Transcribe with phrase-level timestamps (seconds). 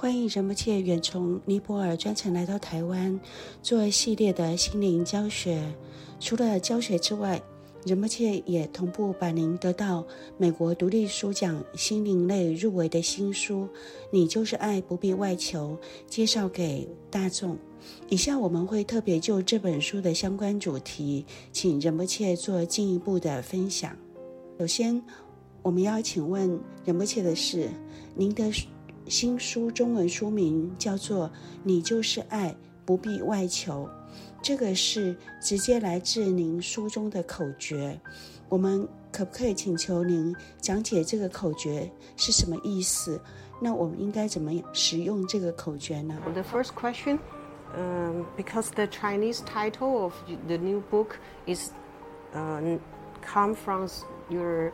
[0.00, 3.18] 欢迎仁波切远从尼泊尔专程来到台湾，
[3.64, 5.60] 做系列的心灵教学。
[6.20, 7.42] 除了教学之外，
[7.84, 10.06] 仁波切也同步把您得到
[10.36, 13.62] 美国独立书奖心灵类入围的新书
[14.12, 15.76] 《你就是爱，不必外求》
[16.08, 17.58] 介绍给大众。
[18.08, 23.96] 以下我们会特别就这本书的相关主题，请仁波切做进一步的分享。
[24.60, 25.02] 首先，
[25.60, 27.68] 我们要请问仁波切的是，
[28.14, 28.44] 您的。
[29.08, 31.26] 新书中文书名叫做
[31.62, 32.54] 《你就是爱，
[32.84, 33.84] 不必外求》，
[34.42, 37.98] 这个是直接来自您书中的口诀。
[38.48, 43.20] 我们可不可以请求您讲解这个口诀是什么意思？
[43.60, 47.18] 那我们应该怎么使用这个口诀呢？The first question,
[47.76, 50.12] um, because the Chinese title of
[50.46, 51.70] the new book is,
[52.34, 52.78] uh,
[53.22, 53.88] come from
[54.28, 54.72] your,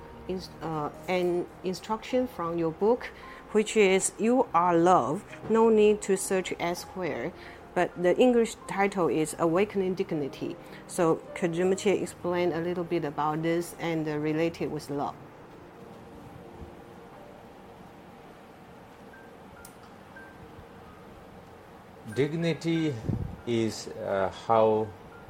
[0.61, 3.07] uh, an instruction from your book.
[3.55, 7.31] Which is You Are Love, No Need to Search Elsewhere,
[7.73, 10.57] but the English title is Awakening Dignity.
[10.89, 15.15] So could Rinpoche explain a little bit about this and uh, relate it with love?
[22.13, 22.93] Dignity
[23.47, 24.89] is uh, how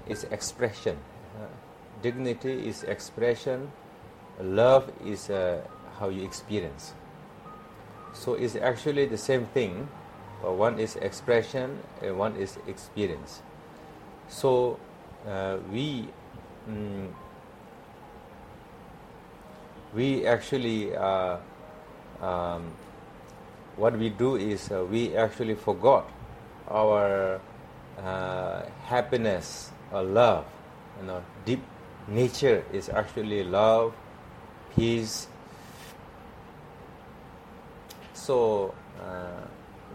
[0.08, 0.96] is expression.
[1.36, 1.44] Uh,
[2.00, 3.70] dignity is expression.
[4.40, 5.60] Love is uh,
[6.00, 6.94] how you experience.
[8.14, 9.88] So it's actually the same thing,
[10.40, 13.42] one is expression and one is experience.
[14.28, 14.78] So
[15.26, 16.08] uh, we
[16.68, 17.08] mm,
[19.94, 21.38] we actually uh,
[22.20, 22.72] um,
[23.76, 26.08] what we do is uh, we actually forgot
[26.68, 27.40] our
[27.98, 30.44] uh, happiness or love.
[31.00, 31.62] You know, deep
[32.08, 33.94] nature is actually love,
[34.76, 35.26] peace,
[38.24, 39.44] so uh,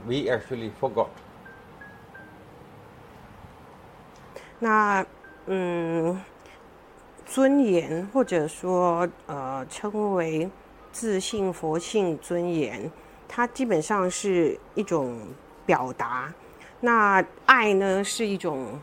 [0.05, 1.07] we actually forgot.
[4.59, 5.03] 那
[5.47, 6.21] 嗯，
[7.25, 10.47] 尊严或者说呃称为
[10.91, 12.91] 自信、佛性、尊严，
[13.27, 15.19] 它基本上是一种
[15.65, 16.31] 表达。
[16.81, 18.79] 那爱呢是一种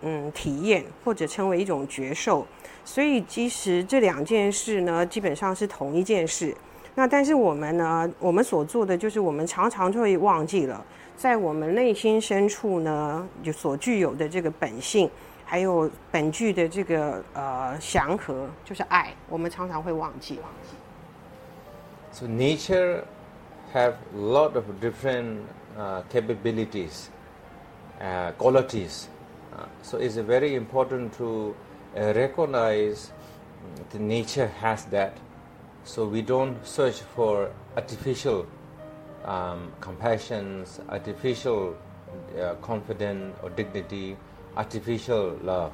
[0.00, 2.46] 嗯体验，或者称为一种觉受。
[2.86, 6.56] 所以其实这两件事呢，基本上是同一件事。
[6.94, 10.84] 那但是我们呢，我们所做的就是我们常常就会忘记了，
[11.16, 15.10] 在我们内心深处呢，就所具有的这个本性，
[15.46, 20.38] 还有本具的这个呃祥和，就是爱，我们常常会忘记。
[22.12, 23.04] So nature
[23.72, 25.38] have a lot of different
[25.78, 27.08] uh, capabilities,
[27.98, 29.06] uh, qualities.
[29.50, 31.54] Uh, so it's very important to
[31.96, 33.06] uh, recognize
[33.90, 35.12] the nature has that.
[35.84, 38.46] So we don't search for artificial
[39.24, 41.74] um, compassions, artificial
[42.38, 44.16] uh, confidence or dignity,
[44.56, 45.70] artificial love.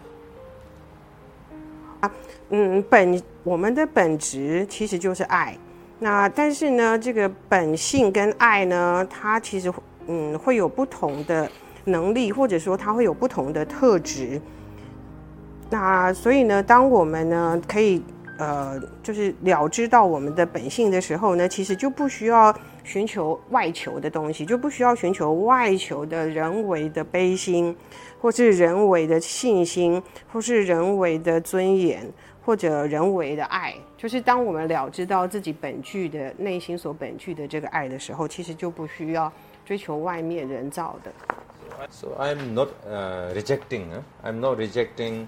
[2.48, 5.56] 嗯，本我们的本质其实就是爱。
[5.98, 9.70] 那但是呢，这个本性跟爱呢，它其实
[10.06, 11.50] 嗯会有不同的
[11.84, 14.40] 能力，或者说它会有不同的特质。
[15.68, 18.02] 那所以呢，当我们呢可以。
[18.38, 22.54] 呃，就是了知到我们的本性的时候呢，其实就不需要
[22.84, 27.76] 寻求外求的东西，就不需要寻求外求的人为的悲心，
[28.20, 30.00] 或是人为的信心，
[30.32, 32.08] 或是人为的尊严，
[32.44, 33.74] 或者人为的爱。
[33.96, 39.32] 就是当我们了知到自己本具的内心所本具的这个爱的时候，其实就不需要
[39.66, 41.10] 追求外面人造的。
[41.90, 43.86] So I'm not uh, rejecting.
[44.24, 45.26] I'm not rejecting.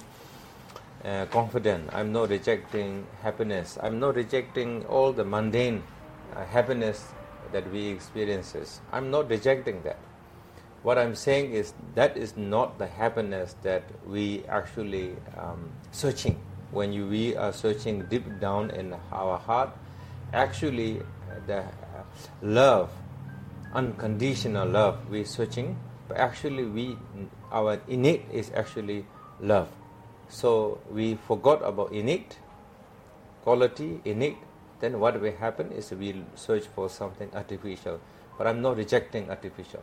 [1.02, 1.88] Uh, confident.
[1.94, 3.78] I'm not rejecting happiness.
[3.82, 5.82] I'm not rejecting all the mundane
[6.36, 7.08] uh, happiness
[7.52, 8.82] that we experiences.
[8.92, 9.96] I'm not rejecting that.
[10.82, 16.38] What I'm saying is that is not the happiness that we actually um, searching.
[16.70, 19.70] When you, we are searching deep down in our heart,
[20.34, 21.00] actually
[21.46, 21.64] the
[22.42, 22.90] love,
[23.72, 25.78] unconditional love, we're searching.
[26.08, 26.98] But actually, we
[27.50, 29.06] our innate is actually
[29.40, 29.68] love
[30.30, 32.38] so we forgot about innate
[33.44, 34.36] quality, innate.
[34.80, 37.98] Then what will happen is we search for something artificial.
[38.38, 39.80] But I'm not rejecting artificial.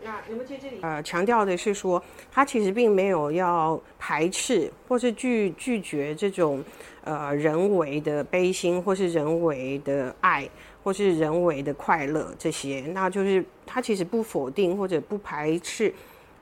[0.00, 2.00] 那你们在这里呃强调的是说，
[2.30, 6.62] 他其实并没有要排斥或是拒拒绝这种
[7.02, 10.48] 呃人为的悲心，或是人为的爱，
[10.84, 12.80] 或是人为的快乐这些。
[12.94, 15.92] 那就是他其实不否定或者不排斥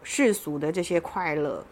[0.03, 1.65] 世俗的这些快乐。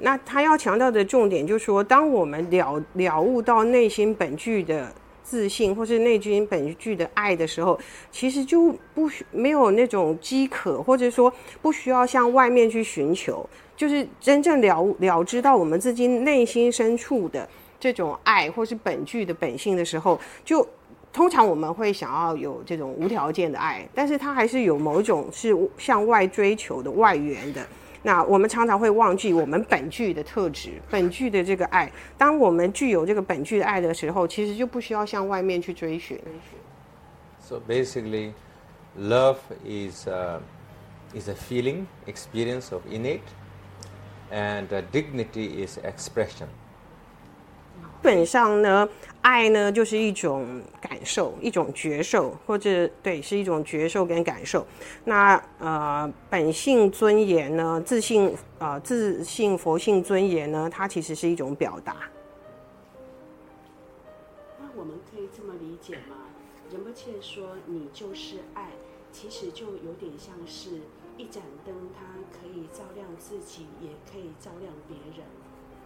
[0.00, 4.92] 那他要强调的重点就是说，当我们了了悟到内心本具的
[5.22, 7.78] 自信，或是内心本具的爱的时候，
[8.10, 17.48] 其实就不需没有那种饥渴，或者说不需要向外面去寻求，就是真正了了知到我们自己内心深处的
[17.78, 20.66] 这种爱，或是本具的本性的时候，就
[21.12, 27.66] 通常我们会想要有这种无条件的爱，但是它还是有某种是向外追求的外援的。
[28.02, 31.90] 那我们常常会忘记我们本具的特质，本具的这个爱。
[32.16, 36.18] 当我们具有这个本具的爱的时候，其实就不需要向外面去追寻。
[37.40, 38.32] So basically,
[38.98, 40.40] love is a,
[41.14, 43.20] is a feeling, experience of innate,
[44.30, 46.46] and dignity is expression.
[48.00, 48.88] 基本上呢，
[49.20, 54.66] 爱呢就是一种感受，一种觉受，或者对，是一种觉受跟感受。
[55.04, 58.28] 那呃，本性尊严呢，自信
[58.58, 61.96] 啊、呃，自信佛性尊严呢，它其实是一种表达。
[64.60, 66.16] 那我们可以这么理解吗？
[66.70, 68.70] 仁波切说你就是爱，
[69.12, 70.80] 其实就有点像是
[71.16, 75.26] 一盏灯，它可以照亮自己，也可以照亮别人，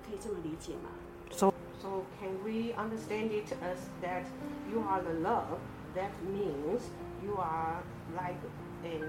[0.06, 0.90] 可以这么理解吗
[1.30, 4.25] ？So So can we understand it as that
[4.71, 5.59] you are the love?
[5.95, 6.81] That means
[7.23, 7.81] you are
[8.15, 8.39] like
[8.83, 8.99] a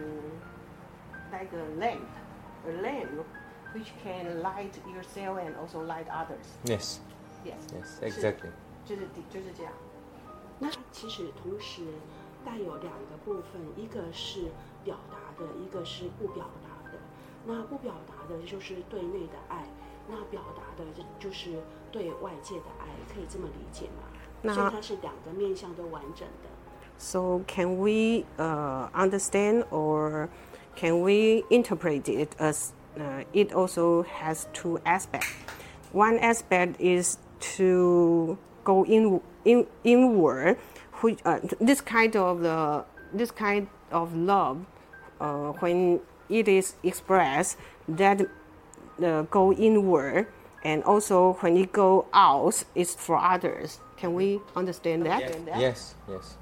[1.30, 2.08] like a lamp,
[2.66, 3.26] a lamp
[3.74, 6.46] which can light yourself and also light others.
[6.64, 7.00] Yes.
[7.44, 7.58] Yes.
[7.72, 8.00] Yes.
[8.02, 8.50] Exactly.
[8.84, 9.72] 就是就是这样。
[10.58, 11.82] 那其实同时
[12.44, 14.50] 带有两个部分，一个是
[14.84, 16.98] 表达的，一个是不表达的。
[17.46, 19.64] 那不表达的就是对内的爱。
[20.08, 21.50] 那表达的就就是
[21.92, 24.04] 对外界的爱，可以这么理解吗？
[24.42, 26.48] 那所以它是两个面向都完整的。
[26.96, 30.28] So can we uh, understand or
[30.74, 35.28] can we interpret it as uh, it also has two aspects?
[35.92, 37.18] One aspect is
[37.56, 40.58] to go in, in inward,
[41.00, 42.84] which uh, this kind of the
[43.14, 44.58] this kind of love,
[45.20, 47.56] uh, when it is expressed,
[47.88, 48.26] that
[48.99, 50.27] the go inward,
[50.63, 53.79] and also when you go out, it's for others.
[53.97, 55.21] Can we understand that?
[55.59, 56.37] Yes, yes.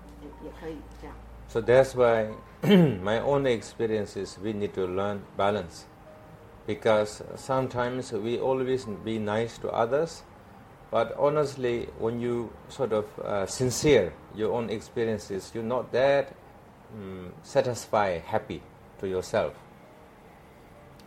[1.48, 2.34] So that's why
[2.64, 5.86] my own experience is we need to learn balance.
[6.68, 10.24] Because sometimes we always be nice to others,
[10.92, 16.36] but honestly, when you sort of uh, sincere your own experiences, you're not that
[16.94, 18.62] um, satisfied, happy
[19.00, 19.54] to yourself.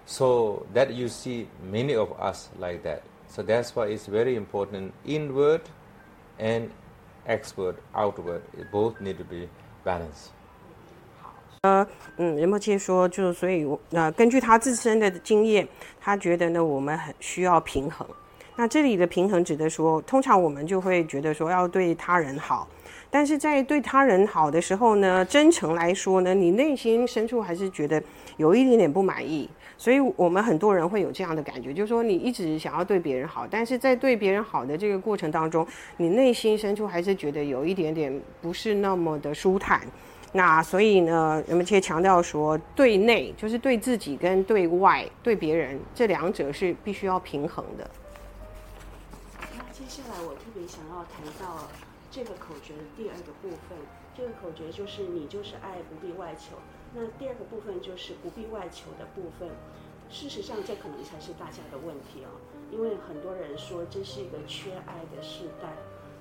[0.07, 3.01] So that you see many of us like that.
[3.29, 5.63] So that's why it's very important inward
[6.39, 6.69] and
[7.27, 9.49] exward, outward, both need to be
[9.85, 10.31] balanced.
[11.63, 11.87] 呃，
[12.19, 15.67] 嗯，仁波切说，就所以，呃，根据他自身的经验，
[15.99, 18.07] 他觉得呢，我们很需要平衡。
[18.57, 22.69] 那这里的平衡指的说，通常我们就会觉得说要对他人好，
[23.11, 28.01] 但是在对他人好的时候呢，真诚来说呢，你内心深处还是觉得
[28.37, 29.49] 有一点点不满意。
[29.85, 35.67] 所以我们很多人会有这样的感觉，就是说你一直想要对别人好，但是在对别人好的这个过程当中，
[35.99, 39.83] 你内心深处还是觉得有一点点不是那么的舒坦。
[40.33, 47.91] 那所以呢，仁波切强调说，对内就是对自己跟对外对别人这两者是必须要平衡的。
[49.39, 51.69] 那接下来我特别想要谈到
[52.11, 53.77] 这个口诀的第二个部分，
[54.17, 56.57] 这个口诀就是你就是爱，不必外求。
[56.95, 59.51] 那第二个部分就是不必外求的部分。
[60.09, 62.31] 事实上，这可能才是大家的问题哦，
[62.71, 65.73] 因为很多人说这是一个缺爱的时代，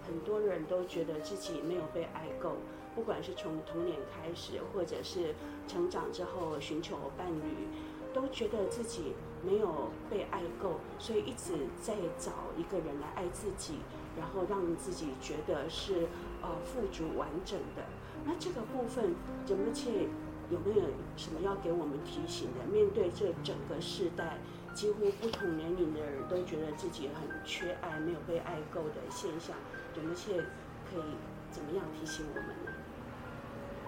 [0.07, 2.55] 很多人都觉得自己没有被爱够，
[2.95, 5.35] 不管是从童年开始，或者是
[5.67, 7.67] 成长之后寻求伴侣，
[8.13, 9.13] 都觉得自己
[9.45, 13.75] 没有被爱够，所以一直在找一个人来爱自己，
[14.17, 16.07] 然后让自己觉得是
[16.43, 17.81] 呃富足完整的。
[18.23, 20.09] 那这个部分怎么去？
[20.51, 20.85] 有没有
[21.15, 22.65] 什么要给我们提醒的？
[22.71, 24.37] 面对这整个世代，
[24.75, 29.55] 几乎不同年龄的人都觉得自己很缺爱，没有被爱够的现象，
[29.95, 30.33] 有一切
[30.91, 31.15] 可以
[31.49, 32.71] 怎么样提醒我们呢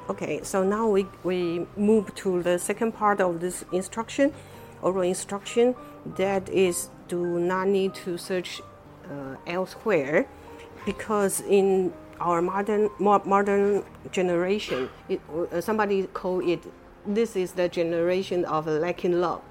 [0.08, 4.32] ？Okay, so now we we move to the second part of this instruction,
[4.82, 5.76] oral instruction.
[6.16, 8.62] That is, do not need to search
[9.12, 10.26] uh, elsewhere,
[10.86, 16.64] because in our modern modern generation, it, uh, somebody call it
[17.06, 19.42] this is the generation of lacking love.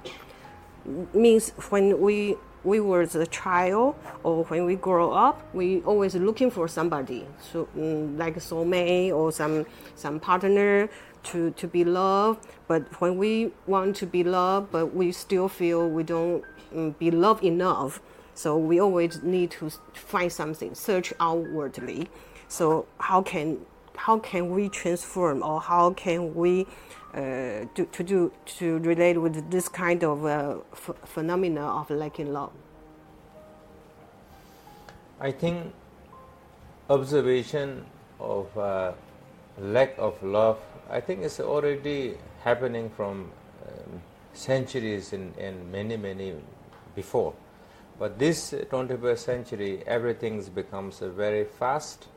[1.12, 6.50] Means when we we were a child or when we grow up, we always looking
[6.50, 10.88] for somebody, so um, like soulmate or some some partner
[11.24, 12.46] to to be loved.
[12.66, 16.42] But when we want to be loved, but we still feel we don't
[16.74, 18.00] um, be loved enough,
[18.34, 22.08] so we always need to find something, search outwardly.
[22.48, 23.58] So how can
[23.96, 26.66] how can we transform or how can we
[27.14, 30.56] uh, to, to do to relate with this kind of uh,
[31.04, 32.52] phenomena of lacking love?
[35.20, 35.72] I think
[36.90, 37.86] observation
[38.18, 38.92] of uh,
[39.58, 40.58] lack of love,
[40.90, 43.30] I think it's already happening from
[43.66, 46.34] um, centuries and many, many
[46.94, 47.32] before.
[47.98, 52.08] But this 21st century, everything becomes a very fast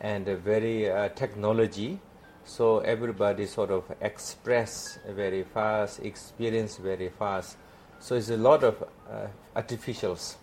[0.00, 2.00] and very uh, technology.
[2.44, 7.58] So everybody sort of express very fast, experience very fast.
[7.98, 10.36] So it's a lot of uh, artificials.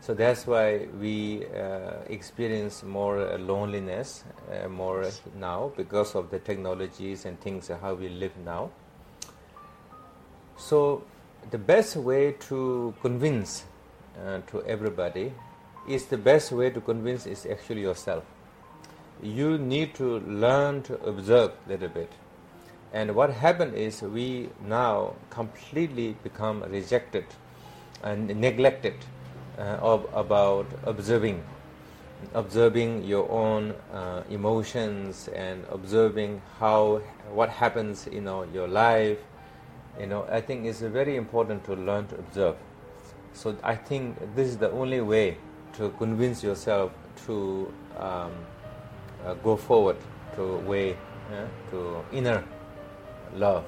[0.00, 7.24] So that's why we uh, experience more loneliness uh, more now because of the technologies
[7.24, 8.70] and things how we live now.
[10.56, 11.04] So
[11.50, 13.64] the best way to convince
[14.18, 15.32] uh, to everybody
[15.88, 18.24] is the best way to convince is actually yourself.
[19.22, 22.12] You need to learn to observe a little bit.
[22.92, 27.24] And what happened is we now completely become rejected
[28.02, 28.94] and neglected
[29.58, 31.42] uh, of, about observing,
[32.34, 37.00] observing your own uh, emotions and observing how
[37.32, 39.18] what happens in you know, your life.
[39.98, 42.56] You know, I think it's very important to learn to observe.
[43.33, 45.35] So I think this is the only way
[45.77, 46.89] to convince yourself
[47.27, 47.67] to
[47.99, 48.31] um,
[49.25, 49.97] uh, go forward
[50.35, 50.95] to way
[51.31, 52.41] uh, to inner
[53.37, 53.61] love.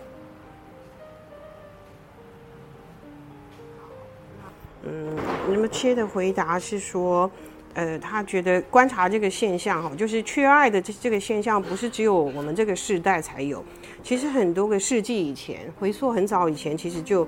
[4.84, 5.16] 嗯，
[5.50, 7.30] 那么切的回答是说，
[7.74, 13.63] 呃，他觉得观察这个现象哈，就是缺爱的这这个现象，不是只有我们这个世代才有，
[14.01, 17.28] 其实很多个世纪以前，回溯很早以前，其实就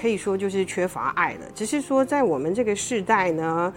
[0.00, 1.40] 可以说就是缺乏爱了。
[1.54, 3.72] 只是说在我们这个时代呢，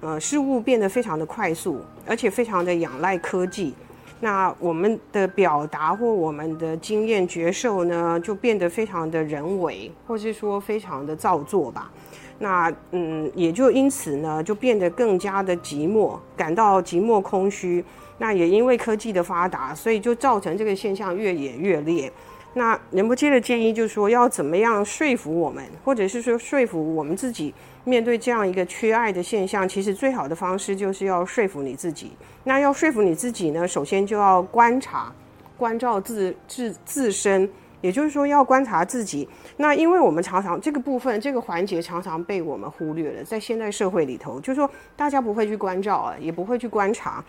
[0.00, 3.74] 呃，事物变得非常的快速，而且非常的仰赖科技，
[4.20, 11.90] 那我们的表达或我们的经验觉受呢，就变得非常的人为，或是说非常的造作吧。
[12.38, 17.84] 那嗯，也就因此呢，就变得更加的寂寞，感到寂寞空虚。
[18.18, 22.10] 那也因为科技的发达，所以就造成这个现象越演越烈。
[22.56, 27.52] 那仁波切的建议就是说，要怎么样说服我们，或者是说说服我们自己，
[27.84, 32.12] 面对这样一个缺爱的现象，其实最好的方式就是要说服你自己。
[32.44, 35.12] 那要说服你自己呢，首先就要观察、
[35.58, 37.46] 关照自自自身。
[37.82, 39.28] 也就是说，要观察自己。
[39.58, 47.22] 那因为我们常常这个部分、这个环节常常被我们忽略了，在现代社会里头，就是说大家不会去关照啊，也不会去观察。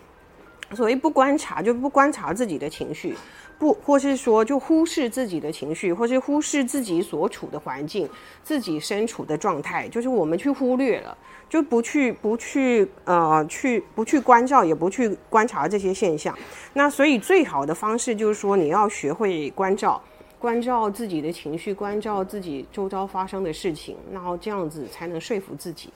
[0.72, 3.14] 所谓不观察，就不观察自己的情绪，
[3.58, 8.08] 不，或是说就忽视自己的情绪，或是忽视自己所处的环境、
[8.42, 11.16] 自己身处的状态，就是我们去忽略了，
[11.48, 16.36] 就不去不去呃去不去关照，也不去观察这些现象。
[16.74, 20.02] 那所以最好的方式就是说，你要学会关照。
[20.40, 25.92] 关照自己的情绪，关照自己周遭发生的事情，然后这样子才能说服自己。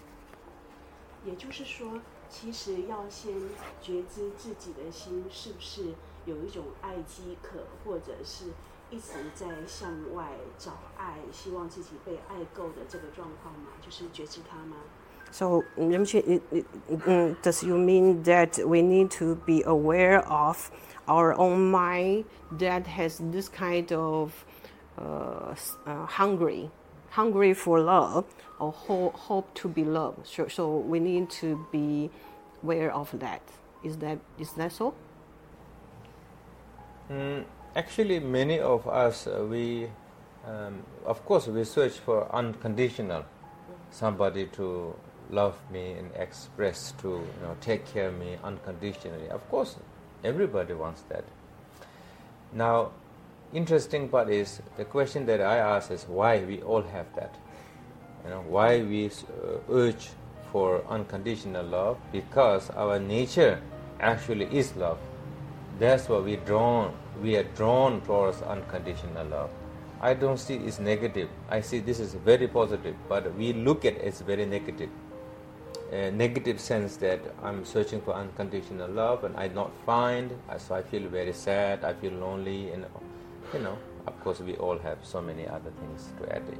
[1.25, 3.33] 也就是说，其实要先
[3.81, 5.95] 觉知自己的心是不是
[6.25, 8.46] 有一种爱饥渴，或者是
[8.89, 14.77] 一直在向外找爱，希望自己被爱够的这个状况嘛，就是觉知它吗？
[15.29, 15.62] So,
[17.43, 20.72] does you mean that we need to be aware of
[21.05, 22.24] our own mind
[22.57, 24.31] that has this kind of
[24.98, 25.53] uh,
[25.86, 26.69] uh, hungry,
[27.10, 28.24] hungry for love
[28.57, 30.25] or ho- hope to be loved.
[30.25, 32.10] So, so we need to be
[32.63, 33.41] aware of that.
[33.84, 34.93] Is that is that so?
[37.12, 37.45] Mm,
[37.76, 39.87] actually, many of us uh, we,
[40.47, 43.25] um, of course, we search for unconditional
[43.90, 44.95] somebody to
[45.31, 49.28] love me and express to you know take care of me unconditionally.
[49.28, 49.76] Of course,
[50.25, 51.25] Everybody wants that.
[52.52, 52.92] Now,
[53.52, 57.35] interesting part is the question that I ask is why we all have that.
[58.25, 60.11] You know, why we uh, urge
[60.52, 61.99] for unconditional love?
[62.12, 63.61] Because our nature
[63.99, 64.99] actually is love.
[65.81, 66.91] That's why we drawn
[67.22, 69.50] we are drawn towards unconditional love.
[70.00, 71.29] I don't see it's negative.
[71.50, 74.89] I see this is very positive, but we look at it as very negative
[75.89, 80.81] a negative sense that I'm searching for unconditional love and I not find, so I
[80.81, 82.86] feel very sad, I feel lonely, and
[83.53, 86.60] you know, of course we all have so many other things to add in.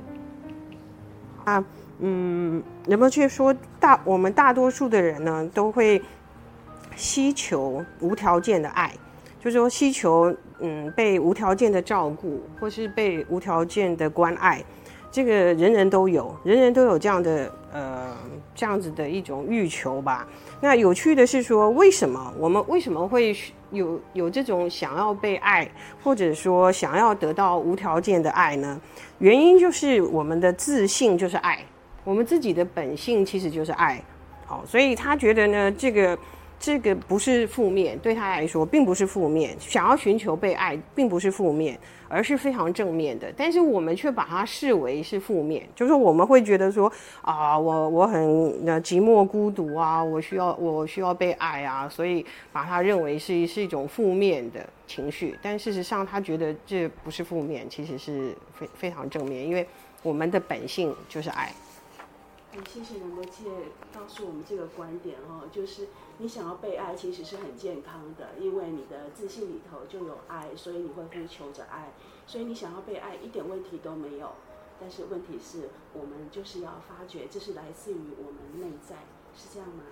[1.44, 1.64] 啊，
[2.00, 6.02] 嗯，仁波切说大我们大多数的人呢，都会
[6.96, 8.94] 希求无条件的爱，
[9.43, 14.63] 就是说希求嗯被无条件的照顾，或是被无条件的关爱。
[15.11, 18.17] 这个人人都有，人人都有这样的呃
[18.55, 20.27] 这样子的一种欲求吧。
[20.61, 23.37] 那有趣的是说，为什么我们为什么会
[23.73, 25.69] 有有这种想要被爱，
[26.05, 28.81] 或者说想要得到无条件的爱呢？
[29.19, 31.59] 原因就是我们的自信就是爱，
[32.05, 34.01] 我们自己的本性其实就是爱。
[34.47, 36.17] 好，所以他觉得呢，这个。
[36.63, 39.57] 这个不是负面，对他来说并不是负面。
[39.59, 41.77] 想要寻求被爱，并不是负面，
[42.09, 43.33] 而是非常正面的。
[43.37, 46.91] 但是我们却把它视为是负面，就是我们会觉得说
[47.21, 48.23] 啊，我我很
[48.81, 55.37] 寂寞孤独啊，我需要我需要被爱啊，所以把它认为是是一种负面的情绪。
[55.43, 59.67] 但事实上，他觉得这不是负面，其实是非非常正面，因为
[60.05, 61.53] 我们的本性就是爱。
[62.73, 63.45] 谢谢仁波切
[63.95, 71.93] 告诉我们这个观点哦，就是你想要被爱，其实是很健康的，因为你的自信里头就有爱，所以你会呼求着爱，
[72.27, 74.31] 所以你想要被爱一点问题都没有。
[74.79, 78.97] 但是问题是我们就是要发觉，这是来自于我们内在，
[79.35, 79.85] 是这样吗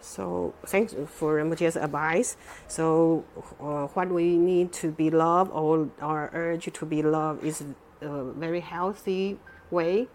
[0.00, 2.34] ？So thanks for Rinpoche's advice.
[2.68, 3.24] So
[3.60, 7.62] uh, what we need to be loved or our urge to be loved is
[8.00, 9.36] a very healthy
[9.70, 10.08] way.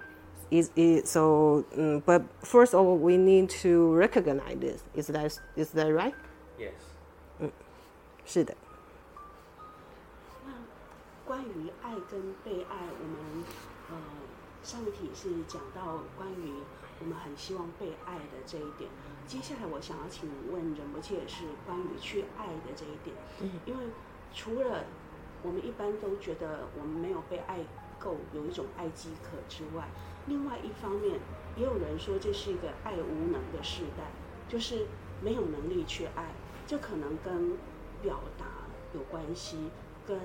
[0.50, 5.32] is it so um, but first of all we need to recognize this is that
[5.56, 6.14] is that right
[6.58, 6.72] yes
[7.38, 7.50] 嗯
[8.24, 8.54] 是的
[10.44, 10.52] 那
[11.24, 13.44] 关于爱跟被爱我们
[13.90, 13.96] 呃
[14.62, 16.52] 上一题是讲到关于
[17.00, 18.90] 我们很希望被爱的这一点
[19.26, 23.84] 接下来我想要请问仁波切是关于去爱的这一点嗯因为
[24.34, 24.84] 除了
[25.42, 27.60] 我们一般都觉得我们没有被爱
[28.33, 29.87] 有一种爱饥渴之外
[30.27, 31.19] 另外一方面，
[31.55, 34.03] 也有人说这是一个爱无能的时代，
[34.49, 34.85] 就是
[35.21, 36.25] 没有能力去爱，
[36.65, 37.51] 这可能跟
[38.01, 38.45] 表达
[38.93, 39.69] 有关系，
[40.05, 40.17] 跟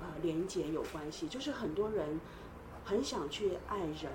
[0.00, 1.28] 呃连接有关系。
[1.28, 2.20] 就是很多人
[2.84, 4.10] 很想去爱人、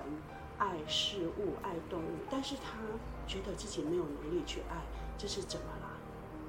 [0.58, 2.78] 爱事物、爱动物，但是他
[3.26, 4.82] 觉得自己没有能力去爱，
[5.16, 5.88] 这是怎么啦？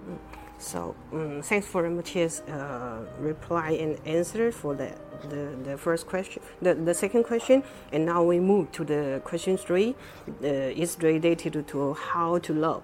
[0.07, 0.17] 嗯。
[0.59, 4.95] So um, thanks for Rinpoche's uh, reply and answer for that.
[5.29, 7.63] The, the first question, the, the second question.
[7.91, 9.95] And now we move to the question three.
[10.27, 12.83] Uh, it's related to how to love.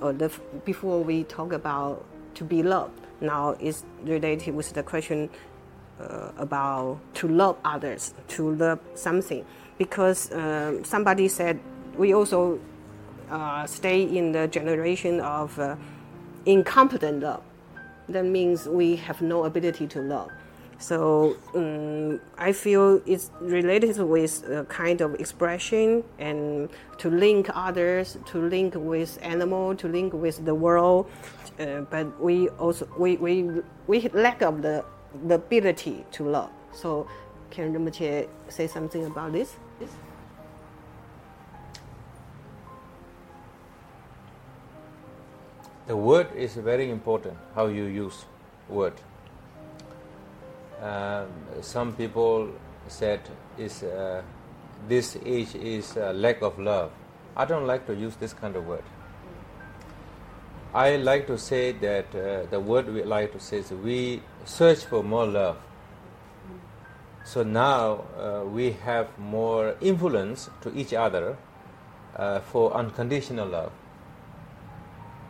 [0.00, 0.30] Or the,
[0.64, 5.30] before we talk about to be loved, now it's related with the question
[6.00, 9.44] uh, about to love others, to love something.
[9.78, 11.58] Because uh, somebody said
[11.96, 12.60] we also
[13.30, 15.76] uh, stay in the generation of uh,
[16.44, 17.42] incompetent love.
[18.08, 20.30] That means we have no ability to love.
[20.78, 28.18] So um, I feel it's related with a kind of expression and to link others,
[28.26, 31.10] to link with animal, to link with the world.
[31.58, 33.50] Uh, but we also we, we,
[33.86, 34.84] we lack of the,
[35.26, 36.50] the ability to love.
[36.72, 37.06] So
[37.50, 39.56] can Rinpoche say something about this?
[45.86, 48.24] The word is very important, how you use
[48.68, 48.94] word.
[50.82, 51.28] Um,
[51.62, 52.50] some people
[52.88, 53.20] said
[53.58, 54.22] is uh,
[54.88, 56.90] this age is lack of love.
[57.36, 58.84] I don't like to use this kind of word.
[60.74, 64.84] I like to say that uh, the word we like to say is we search
[64.84, 65.56] for more love.
[67.24, 71.38] So now uh, we have more influence to each other
[72.14, 73.72] uh, for unconditional love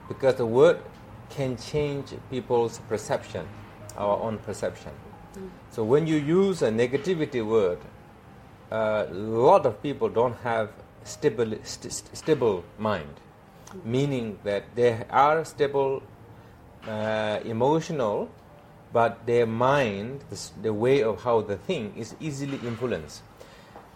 [0.09, 0.81] because the word
[1.31, 3.47] can change people's perception,
[3.97, 4.93] our own perception.
[5.71, 7.79] So when you use a negativity word,
[8.71, 10.71] uh, a lot of people don't have
[11.05, 13.21] stable, st- stable mind,
[13.85, 16.03] meaning that they are stable,
[16.89, 18.29] uh, emotional,
[18.93, 20.25] but their mind,
[20.63, 23.23] the, way of how the thing is easily influenced.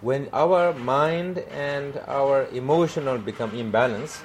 [0.01, 4.21] When our mind and our emotional become imbalanced,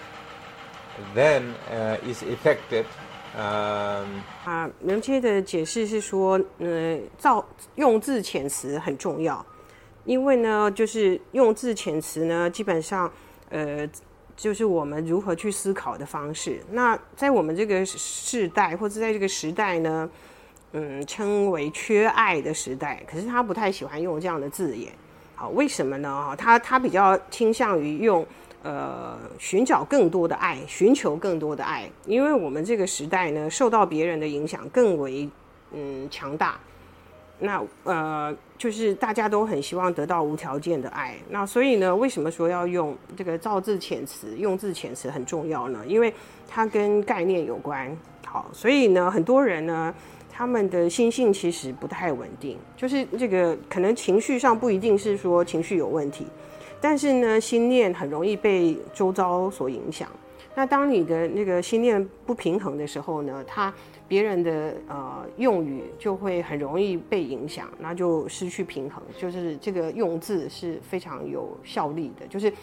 [1.14, 2.86] then uh, is affected.
[3.36, 7.46] Um, 啊，仁波切的解释是说，呃，造
[7.76, 9.46] 用字遣词很重要，
[10.06, 13.12] 因为呢，就是用字遣词呢，基本上，
[13.50, 13.86] 呃，
[14.38, 16.62] 就是我们如何去思考的方式。
[16.72, 20.10] 那在我们这个世代，或者在这个时代呢，
[20.72, 24.94] 嗯，称为缺爱的时代，可是他不太喜欢用这样的字眼。
[25.36, 26.08] 好，为什么呢？
[26.10, 28.26] 哈他他比较倾向于用。
[28.66, 35.30] 呃，寻找更多的爱，寻求更多的爱，因为我们这个时代呢，受到别人的影响更为
[35.72, 36.60] 嗯强大。
[37.38, 41.16] 那呃，就是大家都很希望得到无条件的爱。
[41.30, 44.36] 那所以呢，为什么说要用这个造字遣词？
[44.36, 45.84] 用字遣词很重要呢？
[45.86, 46.12] 因为
[46.48, 47.96] 它跟概念有关。
[48.26, 49.94] 好，所以呢，很多人呢，
[50.32, 56.26] 他们的心性其实不太稳定，就是这个可能情绪上不一定是说情绪有问题，
[56.88, 60.08] 但是呢，心念很容易被周遭所影响。
[60.54, 63.74] 那当你的那个心念不平衡的时候呢，他
[64.08, 69.02] 别人的呃用语就会很容易被影响，那就失去平衡。
[69.18, 72.54] 就是这个用字是非常有效力的，就是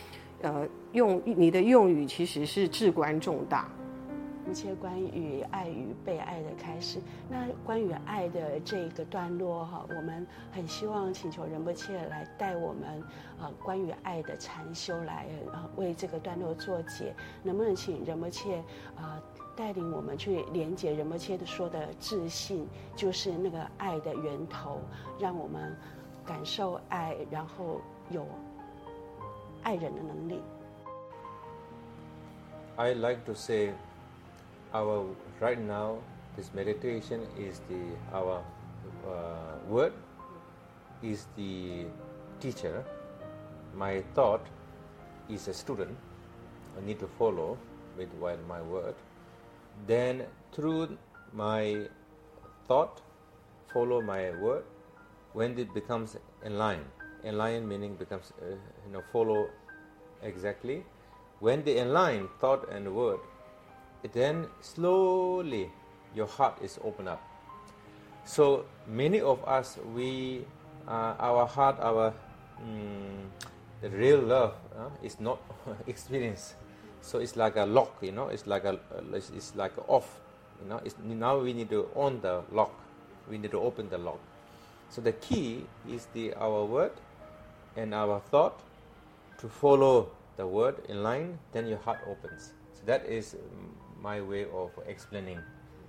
[0.41, 3.69] 呃用你的用语其实是至关重大。
[4.45, 7.01] 一切关于爱与被爱的开始。
[7.29, 13.01] 那关于爱的这个段落哈，我们很希望请求仁波切来带我们
[13.41, 17.15] 啊，关于爱的禅修来啊，为这个段落做解。
[17.43, 18.63] 能不能请仁波切
[18.97, 19.23] 啊
[19.57, 24.81] 带领我们去连接仁波切的说的自信，就是那个爱的源头，
[25.21, 25.75] 让我们
[26.27, 28.27] 感受爱，然后有
[29.63, 30.43] 爱人的能力。
[32.75, 33.73] I like to say.
[34.75, 35.05] Our
[35.41, 35.99] right now
[36.37, 37.81] this meditation is the
[38.17, 38.43] our
[39.07, 39.93] uh, word
[41.03, 41.85] is the
[42.41, 42.85] teacher.
[43.75, 44.47] My thought
[45.29, 45.97] is a student.
[46.77, 47.59] I need to follow
[47.99, 48.95] with while my word.
[49.87, 50.97] Then through
[51.33, 51.87] my
[52.67, 53.03] thought
[53.73, 54.65] follow my word.
[55.33, 56.85] When it becomes in line
[57.25, 58.57] in line meaning becomes uh,
[58.87, 59.49] you know follow
[60.23, 60.85] exactly.
[61.41, 63.21] When they align thought and word
[64.13, 65.71] then slowly
[66.15, 67.23] your heart is open up.
[68.25, 70.45] So many of us, we,
[70.87, 72.13] uh, our heart, our
[72.61, 73.31] um,
[73.83, 75.41] real love uh, is not
[75.87, 76.55] experienced.
[77.01, 78.29] So it's like a lock, you know.
[78.29, 78.79] It's like a,
[79.13, 80.21] it's, it's like off,
[80.63, 80.81] you know.
[80.85, 82.73] It's, now we need to on the lock.
[83.29, 84.21] We need to open the lock.
[84.89, 86.93] So the key is the our word
[87.77, 88.61] and our thought
[89.39, 91.39] to follow the word in line.
[91.53, 92.53] Then your heart opens.
[92.75, 93.35] So that is
[94.03, 95.39] My way of explaining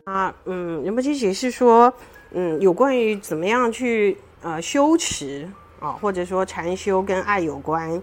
[0.03, 1.91] 啊，嗯，仁波切解释说，
[2.31, 5.49] 嗯，有关于怎么样去呃修持
[5.79, 7.99] 啊，或者说禅修跟爱有关，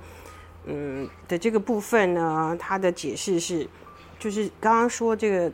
[0.65, 3.69] 嗯的这个部分呢，他的解释是，
[4.19, 5.53] 就是刚刚说这个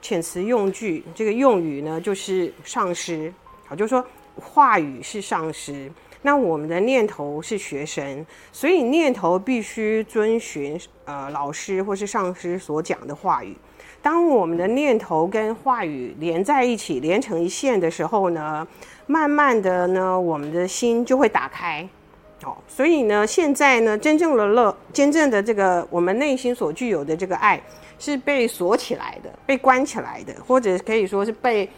[0.00, 3.32] 遣词用句，这个用语呢就是上师，
[3.66, 5.90] 好，就是说话语是上师。
[6.22, 13.56] 那我们的念头是学生，所以念头必须遵循呃老师或是上师所讲的话语。
[14.02, 18.66] 当我们的念头跟话语连在一起，连成一线的时候呢，
[19.06, 21.88] 慢慢的呢，我们的心就会打开。
[22.44, 27.60] 哦，所以呢，现在呢，真正的乐，真正的这个我们内心所具有的这个爱，
[27.98, 31.68] 是被锁起来的，被关起来的，或者可以说是被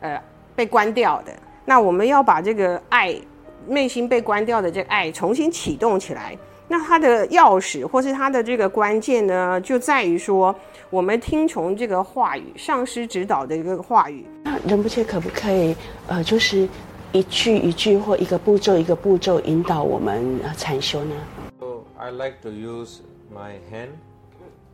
[0.00, 0.20] 呃
[0.54, 1.32] 被关掉的。
[1.64, 3.16] 那我们要把这个爱。
[3.66, 6.36] 内心被关掉的这个爱重新启动起来，
[6.68, 10.54] 那它的钥匙或是它的这个关键呢，就在于说
[10.90, 14.24] 我们听从这个话语，上师指导的一个话语。
[14.44, 15.74] 那仁不切可不可以，
[16.06, 16.68] 呃，就是
[17.12, 21.14] 一句一句或一个步骤一个步骤引导我们禅修呢
[21.60, 23.00] ？So I like to use
[23.32, 23.90] my hand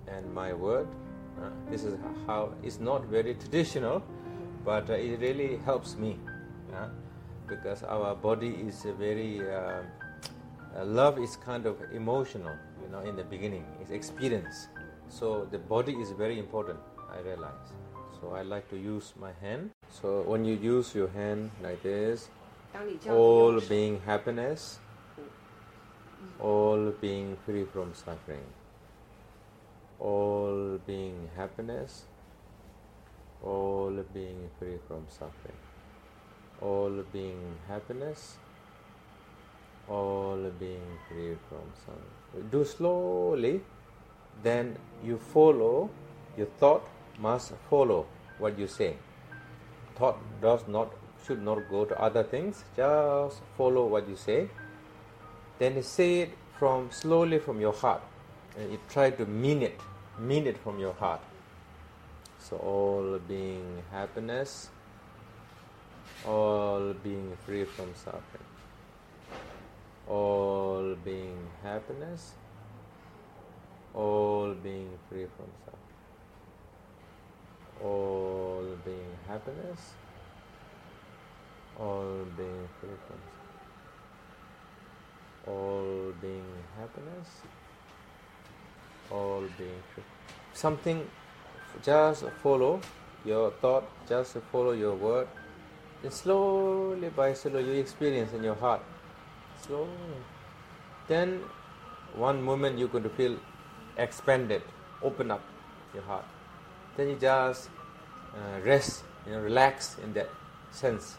[0.06, 0.86] and my word.
[1.70, 1.94] This is
[2.26, 4.00] how it's not very traditional,
[4.64, 6.16] but it really helps me.
[7.48, 9.82] Because our body is very uh,
[10.76, 13.64] uh, love is kind of emotional you know in the beginning.
[13.80, 14.68] It's experience.
[15.08, 16.78] So the body is very important
[17.10, 17.72] i realize.
[18.20, 19.70] So i like to use my hand.
[19.90, 22.28] So when you use your hand like this
[23.08, 24.78] all being happiness
[26.38, 28.44] all being free from suffering
[29.98, 32.04] all being happiness
[33.42, 35.56] all being free from suffering
[36.60, 38.36] all being happiness,
[39.88, 42.44] all being free from sorrow.
[42.50, 43.60] Do slowly,
[44.42, 45.90] then you follow,
[46.36, 46.86] your thought
[47.18, 48.06] must follow
[48.38, 48.96] what you say.
[49.96, 50.92] Thought does not,
[51.26, 54.48] should not go to other things, just follow what you say.
[55.58, 58.02] Then say it from slowly from your heart.
[58.56, 59.80] And you try to mean it,
[60.18, 61.20] mean it from your heart.
[62.38, 64.70] So all being happiness,
[66.26, 68.44] all being free from suffering,
[70.08, 72.32] all being happiness,
[73.94, 75.78] all being free from suffering,
[77.82, 79.92] all being happiness,
[81.78, 83.66] all being free from suffering,
[85.46, 87.28] all being happiness,
[89.10, 90.04] all being free.
[90.52, 91.06] Something,
[91.82, 92.80] just follow
[93.24, 95.28] your thought, just follow your word
[96.10, 98.82] slowly by slowly you experience in your heart.
[99.60, 99.90] Slowly.
[101.08, 101.40] Then
[102.14, 103.38] one moment you're going to feel
[103.96, 104.62] expanded,
[105.02, 105.42] open up
[105.94, 106.24] your heart.
[106.96, 107.68] Then you just
[108.34, 110.30] uh, rest, you know, relax in that
[110.70, 111.16] sense.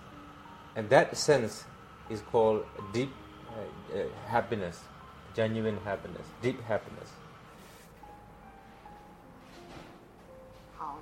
[0.75, 1.65] And that sense
[2.09, 3.11] is called deep
[3.49, 4.83] uh, uh, happiness,
[5.35, 7.09] genuine happiness, deep happiness.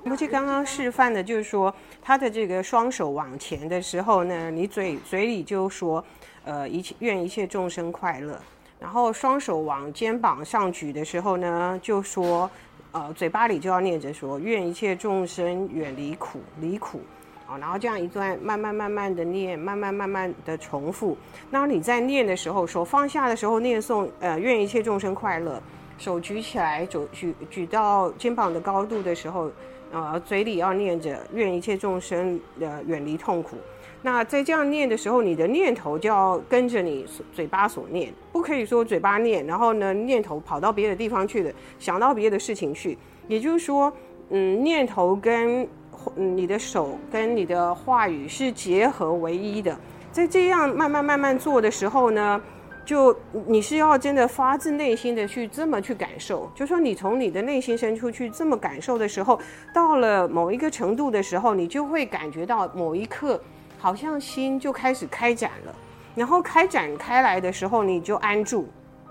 [0.09, 6.03] 而且刚刚示范的就是说，他的这个双手往前的时候呢，你嘴嘴里就说，
[6.45, 8.39] 呃，一切愿一切众生快乐。
[8.79, 12.49] 然后双手往肩膀上举的时候呢，就说，
[12.91, 17.01] 呃，嘴巴里就要念着说，愿一切众生远离苦，离苦。
[17.47, 21.17] 啊，然后这样一段慢慢慢慢的念，慢慢慢慢的重复。
[21.49, 25.61] 那你在念的时候，手放下的时候念诵，呃，愿一切众生快乐。
[25.97, 29.51] 手举起来，举举举到肩膀的高度的时候。
[29.91, 33.57] 呃，嘴里要念着“愿一切众生呃远离痛苦”。
[34.03, 42.97] 那在这样念的时候，你的念头就要跟着你嘴巴所念，不可以说嘴巴念，然后呢念头跑到别的地方去了，想到别的事情去。
[43.27, 43.91] 也就是说，
[44.29, 45.67] 嗯，念头跟
[46.15, 49.77] 嗯你的手跟你的话语是结合为一的。
[50.11, 52.41] 在这样慢慢慢慢做的时候呢，
[52.87, 53.13] 就
[53.47, 59.37] 你是要真的发自内心的去这么去感受，就说你从你的内心深处去这么感受的时候，
[59.73, 63.41] 到了某一个程度的时候，你就会感觉到某一刻
[63.77, 65.75] 好像心就开始开展了，
[66.15, 68.65] 然后开展开来的时候，你就安住，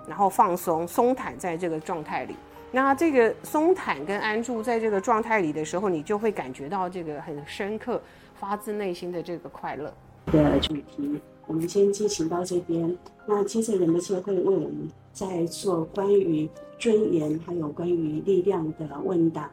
[0.08, 2.34] 然后放松松坦在这个状态里。
[2.72, 8.00] 那这个松坦跟安住在这个状态里的时候，你就会感觉到这个很深刻、
[8.40, 9.92] 发自内心的这个快乐。
[10.32, 11.20] 的主题。
[11.46, 19.50] 我们先进行到这边，那接着人们就会为我们在做关于尊严还有关于力量的问答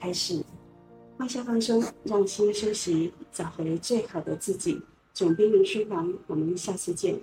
[0.00, 0.42] 开始。
[1.18, 4.80] 放下放松，让心休息，找回最好的自己。
[5.12, 7.14] 总编林书房，我们下次见。